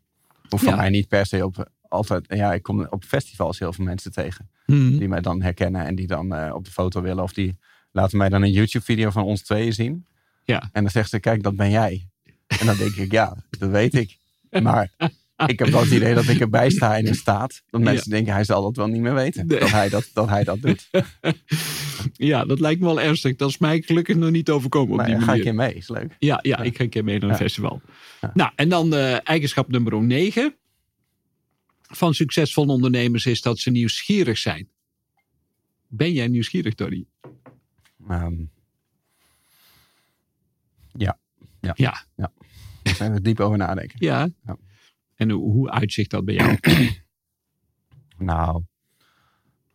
[0.49, 2.25] Hoeft van mij niet per se op altijd...
[2.27, 4.49] Ja, ik kom op festivals heel veel mensen tegen.
[4.65, 4.97] Mhm.
[4.97, 7.23] die mij dan herkennen en die dan eh, op de foto willen.
[7.23, 7.57] Of die
[7.91, 10.05] laten mij dan een YouTube-video van ons tweeën zien.
[10.51, 10.69] Ja.
[10.71, 12.07] En dan zegt ze, kijk, dat ben jij.
[12.47, 14.17] En dan denk ik, ja, dat weet ik.
[14.63, 14.91] Maar
[15.45, 17.61] ik heb wel het idee dat ik erbij sta in een staat.
[17.69, 19.47] Dat mensen denken, hij zal dat wel niet meer weten.
[19.47, 19.59] Nee.
[19.59, 20.89] Dat, hij dat, dat hij dat doet.
[22.13, 23.35] Ja, dat lijkt me wel ernstig.
[23.35, 25.41] Dat is mij gelukkig nog niet overkomen op Maar die ja, ga manier.
[25.41, 26.15] ik in mee, is leuk.
[26.19, 27.81] Ja, ja, ik ga een keer mee naar een festival.
[28.33, 30.55] Nou, en dan eh, eigenschap nummer 9
[31.81, 34.67] van succesvolle ondernemers is dat ze nieuwsgierig zijn.
[35.87, 37.05] Ben jij nieuwsgierig, Tony?
[38.07, 38.33] Ehm,
[40.93, 41.17] ja,
[41.59, 42.31] ja, Ja.
[42.83, 43.97] daar zijn we diep over nadenken.
[43.99, 44.29] Ja.
[44.45, 44.57] Ja.
[45.15, 46.57] En hoe, hoe uitzicht dat bij jou?
[48.17, 48.63] Nou,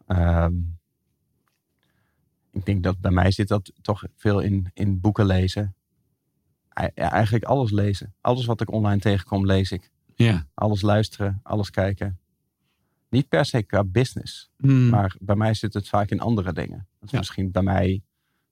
[0.06, 0.54] ehm,
[2.52, 5.74] ik denk dat bij mij zit dat toch veel in, in boeken lezen.
[6.68, 8.14] Ei- ja, eigenlijk alles lezen.
[8.20, 9.90] Alles wat ik online tegenkom, lees ik.
[10.14, 10.46] ja.
[10.54, 12.18] Alles luisteren, alles kijken.
[13.08, 14.88] Niet per se qua business, Hmm.
[14.88, 16.78] maar bij mij zit het vaak in andere dingen.
[16.98, 17.18] Dat is Ja.
[17.18, 18.02] misschien bij mij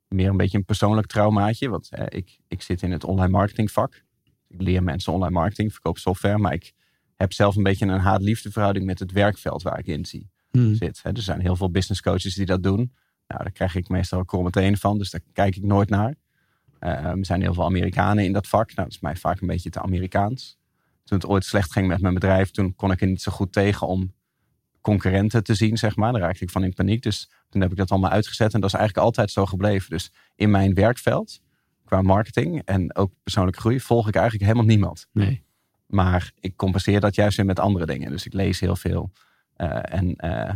[0.08, 1.68] meer een beetje een persoonlijk traumaatje.
[1.68, 4.04] Want eh, ik, ik zit in het online marketingvak.
[4.48, 6.38] Ik leer mensen online marketing, verkoop software.
[6.38, 6.72] Maar ik
[7.16, 10.74] heb zelf een beetje een haat-liefde verhouding met het werkveld waar ik in zie Hmm.
[10.74, 11.00] zit.
[11.02, 11.10] Hè.
[11.10, 12.92] Er zijn heel veel business coaches die dat doen.
[13.26, 16.14] Nou, daar krijg ik meestal een kromme teen van, dus daar kijk ik nooit naar.
[16.78, 18.66] Eh, er zijn heel veel Amerikanen in dat vak.
[18.66, 20.58] Nou, dat is mij vaak een beetje te Amerikaans.
[21.04, 23.52] Toen het ooit slecht ging met mijn bedrijf, toen kon ik er niet zo goed
[23.52, 24.12] tegen om
[24.84, 26.12] concurrenten te zien, zeg maar.
[26.12, 27.02] Daar raakte ik van in paniek.
[27.02, 29.90] Dus toen heb ik dat allemaal uitgezet en dat is eigenlijk altijd zo gebleven.
[29.90, 31.40] Dus in mijn werkveld,
[31.84, 35.06] qua marketing en ook persoonlijke groei, volg ik eigenlijk helemaal niemand.
[35.12, 35.42] Nee.
[35.86, 38.10] Maar ik compenseer dat juist weer met andere dingen.
[38.10, 39.12] Dus ik lees heel veel.
[39.56, 40.54] Eh, en eh,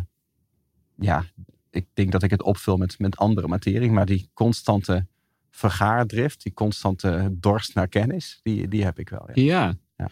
[0.99, 1.25] ja,
[1.71, 3.91] ik denk dat ik het opvul met, met andere materie.
[3.91, 5.07] Maar die constante
[5.51, 9.29] vergaardrift, die constante dorst naar kennis, die, die heb ik wel.
[9.33, 9.43] Ja.
[9.43, 9.77] Ja.
[9.97, 10.11] Ja.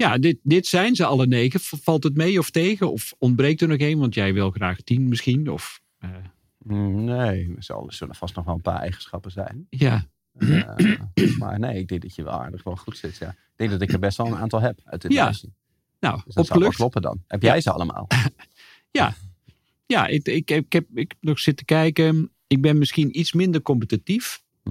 [0.00, 1.60] Ja, dit, dit zijn ze alle negen.
[1.60, 2.92] Valt het mee of tegen?
[2.92, 3.98] Of ontbreekt er nog één?
[3.98, 5.48] Want jij wil graag tien misschien.
[5.50, 6.10] Of, eh,
[6.58, 9.66] Mm, Nee, er zullen vast nog wel een paar eigenschappen zijn.
[9.70, 10.06] ja,
[10.38, 13.16] Eh, maar nee, ik denk dat je wel aardig wel goed zit.
[13.16, 13.28] Ja.
[13.28, 15.24] Ik denk dat ik er best wel een aantal heb uit dit Ja.
[15.24, 15.48] lijstje.
[16.00, 16.76] nou, Dus dat zou wel opgelucht.
[16.76, 17.22] kloppen dan.
[17.26, 18.06] Heb jij ze allemaal?
[19.86, 22.30] Ja, ik, ik, heb, ik, heb, ik nog zitten kijken.
[22.46, 24.42] Ik ben misschien iets minder competitief.
[24.62, 24.70] Hm.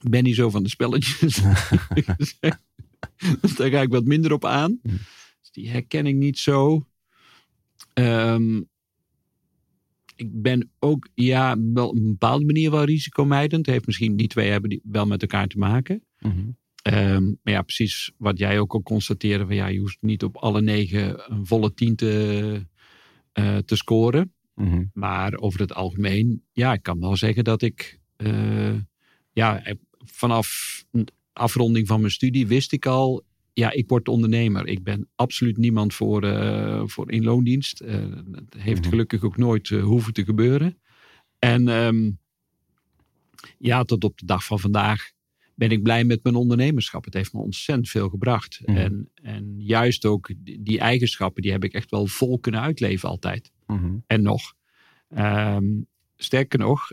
[0.00, 1.40] Ik ben niet zo van de spelletjes.
[3.40, 4.78] dus daar ga ik wat minder op aan.
[4.82, 4.88] Hm.
[5.40, 6.86] Dus die herken ik niet zo.
[7.92, 8.60] Ehm,
[10.16, 13.66] ik ben ook ja, wel op een bepaalde manier wel risicomijdend.
[13.66, 16.04] Heeft misschien die twee hebben die wel met elkaar te maken.
[16.18, 16.48] Mhm.
[16.82, 19.46] Ehm, maar ja, precies wat jij ook al constateerde.
[19.46, 22.66] Van, ja, je hoeft niet op alle negen een volle tien te,
[23.32, 24.32] eh, te scoren.
[24.54, 24.84] Mhm.
[24.92, 28.74] Maar over het algemeen, ja, ik kan wel zeggen dat ik eh,
[29.32, 29.62] ja,
[30.04, 34.66] vanaf een afronding van mijn studie wist ik al, ja, ik word ondernemer.
[34.66, 37.80] Ik ben absoluut niemand voor, eh, voor in loondienst.
[37.80, 38.88] Eh, dat heeft Mhm.
[38.88, 40.78] gelukkig ook nooit eh, hoeven te gebeuren.
[41.38, 42.10] En ehm,
[43.58, 45.10] ja, tot op de dag van vandaag
[45.54, 47.04] ben ik blij met mijn ondernemerschap.
[47.04, 48.60] Het heeft me ontzettend veel gebracht.
[48.64, 48.76] Mhm.
[48.76, 53.08] En, en juist ook die, die eigenschappen, die heb ik echt wel vol kunnen uitleven
[53.08, 53.96] altijd Mhm.
[54.06, 54.54] en nog.
[55.08, 55.64] Ehm,
[56.16, 56.90] sterker nog,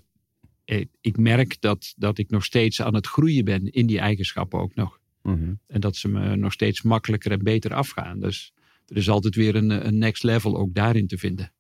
[0.65, 4.60] ik, ik merk dat, dat ik nog steeds aan het groeien ben in die eigenschappen
[4.60, 4.99] ook nog.
[5.21, 5.54] Mhm.
[5.67, 8.19] En dat ze me nog steeds makkelijker en beter afgaan.
[8.19, 8.54] Dus
[8.88, 11.54] er is altijd weer een, een next level ook daarin te vinden.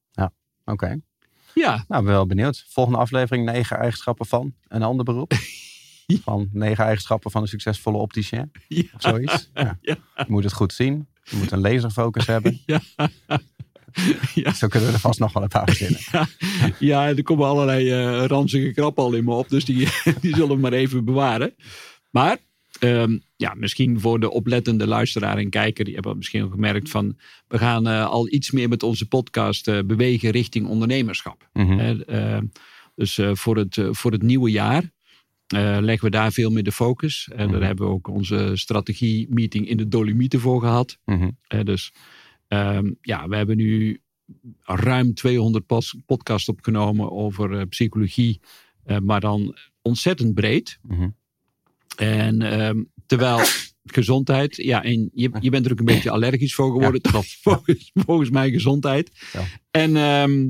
[0.65, 0.99] Oké.
[1.53, 2.65] Ja, Nou, ben wel benieuwd.
[2.67, 5.33] Volgende aflevering, negen eigenschappen van een ander beroep.
[6.23, 8.51] Van negen eigenschappen van een succesvolle opticien.
[8.67, 9.49] ja, Of zoiets.
[9.53, 9.77] Ja.
[9.81, 9.97] Ja.
[10.15, 11.07] Je moet het goed zien.
[11.23, 12.59] Je moet een laserfocus hebben.
[12.65, 12.81] ja.
[14.43, 14.53] ja.
[14.53, 15.99] Zo kunnen we er vast nog wel een paar verzinnen.
[16.79, 19.49] ja, er komen allerlei eh, ranzige krappen al in me op.
[19.49, 19.87] Dus die,
[20.21, 21.55] die zullen we maar even bewaren.
[22.11, 22.37] Maar
[22.79, 25.85] ehm, ja, misschien voor de oplettende luisteraar en kijker.
[25.85, 27.17] Die hebben misschien al gemerkt van...
[27.47, 31.49] We gaan eh, al iets meer met onze podcast eh, bewegen richting ondernemerschap.
[31.53, 32.41] Mhm.
[32.95, 34.91] Dus voor, het, voor het nieuwe jaar
[35.81, 37.29] leggen we daar veel meer de focus.
[37.31, 37.61] En daar Mhm.
[37.65, 40.97] hebben we ook onze strategie-meeting in de Dolomieten voor gehad.
[41.05, 41.29] Mhm.
[41.63, 41.93] Dus
[42.47, 44.01] ehm, ja, we hebben nu
[44.61, 48.39] ruim 200 pas- podcasts opgenomen over eh, psychologie,
[48.83, 50.79] eh, maar dan ontzettend breed.
[50.81, 51.09] Mhm.
[51.95, 53.39] En ehm, terwijl
[53.85, 57.37] gezondheid, ja, en je, je bent er ook een beetje allergisch voor geworden, Ja, klopt.
[57.41, 59.11] volgens, volgens mij gezondheid.
[59.33, 59.45] Ja.
[59.71, 60.47] En ehm,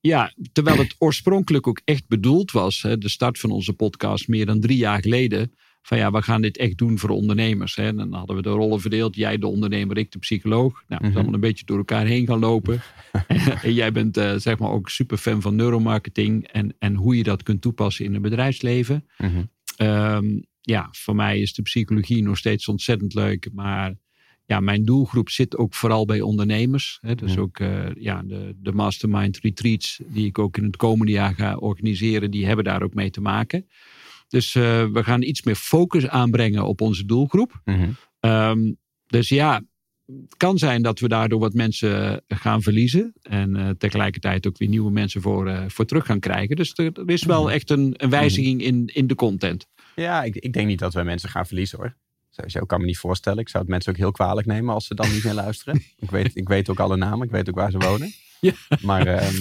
[0.00, 4.46] ja, terwijl het oorspronkelijk ook echt bedoeld was, hè, de start van onze podcast meer
[4.46, 5.52] dan drie jaar geleden,
[5.86, 7.74] van ja, we gaan dit echt doen voor ondernemers.
[7.76, 7.82] Hè.
[7.86, 10.72] En dan hadden we de rollen verdeeld, jij de ondernemer, ik de psycholoog.
[10.72, 11.14] Nou, het is Mhm.
[11.16, 12.80] allemaal een beetje door elkaar heen gaan lopen.
[13.62, 17.22] en jij bent eh, zeg maar ook super fan van neuromarketing en, en hoe je
[17.22, 19.06] dat kunt toepassen in het bedrijfsleven.
[19.18, 19.42] Mhm.
[19.76, 23.48] Ehm, ja, voor mij is de psychologie nog steeds ontzettend leuk.
[23.52, 23.94] Maar
[24.44, 26.98] ja, mijn doelgroep zit ook vooral bij ondernemers.
[27.00, 27.14] Hè.
[27.14, 27.40] Dus Mhm.
[27.40, 31.56] ook eh, ja, de, de mastermind retreats die ik ook in het komende jaar ga
[31.56, 32.30] organiseren.
[32.30, 33.66] Die hebben daar ook mee te maken.
[34.28, 37.60] Dus eh, we gaan iets meer focus aanbrengen op onze doelgroep.
[37.64, 37.90] Mhm.
[38.20, 38.72] Ehm,
[39.06, 39.62] dus ja,
[40.06, 43.12] het kan zijn dat we daardoor wat mensen gaan verliezen.
[43.22, 46.56] En eh, tegelijkertijd ook weer nieuwe mensen voor, eh, voor terug gaan krijgen.
[46.56, 49.66] Dus er, er is wel echt een, een wijziging in, in de content.
[49.94, 51.96] Ja, ik, ik denk niet dat wij mensen gaan verliezen hoor.
[52.30, 53.38] Sowieso kan ik me niet voorstellen.
[53.38, 55.82] Ik zou het mensen ook heel kwalijk nemen als ze dan niet meer luisteren.
[55.98, 58.12] ik, weet, ik weet ook alle namen, ik weet ook waar ze wonen.
[58.40, 58.52] Ja.
[58.82, 59.36] Maar ehm,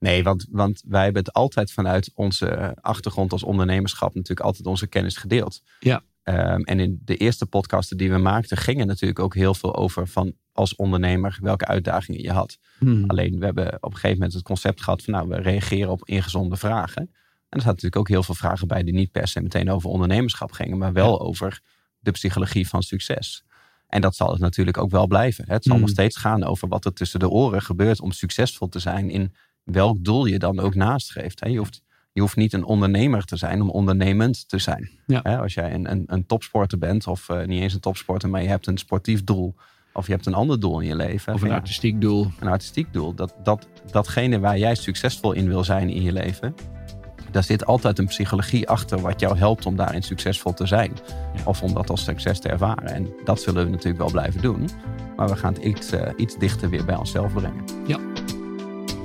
[0.00, 4.86] nee, want, want wij hebben het altijd vanuit onze achtergrond als ondernemerschap natuurlijk altijd onze
[4.86, 5.62] kennis gedeeld.
[5.80, 6.02] Ja.
[6.22, 10.08] Ehm, en in de eerste podcasten die we maakten gingen natuurlijk ook heel veel over
[10.08, 12.58] van als ondernemer welke uitdagingen je had.
[12.78, 13.04] Hmm.
[13.06, 16.08] Alleen we hebben op een gegeven moment het concept gehad van nou, we reageren op
[16.08, 17.02] ingezonde vragen.
[17.02, 19.90] En er zaten natuurlijk ook heel veel vragen bij die niet per se meteen over
[19.90, 21.60] ondernemerschap gingen, maar wel over
[21.98, 23.44] de psychologie van succes.
[23.86, 25.44] En dat zal het natuurlijk ook wel blijven.
[25.46, 25.52] hè.
[25.54, 25.80] Het zal Mm.
[25.80, 29.34] nog steeds gaan over wat er tussen de oren gebeurt om succesvol te zijn in
[29.64, 31.40] welk doel je dan ook nastreeft.
[31.40, 31.48] hè.
[31.48, 34.90] Je hoeft, je hoeft niet een ondernemer te zijn om ondernemend te zijn.
[35.06, 35.20] Ja.
[35.22, 38.42] Hè, Als jij een, een, een topsporter bent, of eh, niet eens een topsporter, maar
[38.42, 39.54] je hebt een sportief doel,
[39.92, 41.34] of je hebt een ander doel in je leven.
[41.34, 42.30] Of een Ja artistiek doel.
[42.40, 43.14] een artistiek doel.
[43.14, 46.54] Dat, dat, datgene waar jij succesvol in wil zijn in je leven.
[47.30, 50.92] Daar zit altijd een psychologie achter wat jou helpt om daarin succesvol te zijn.
[51.36, 51.42] Ja.
[51.44, 52.88] Of om dat als succes te ervaren.
[52.88, 54.68] En dat zullen we natuurlijk wel blijven doen.
[55.16, 57.64] Maar we gaan het iets, eh, iets dichter weer bij onszelf brengen.